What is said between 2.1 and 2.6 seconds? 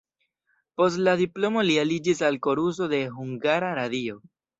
al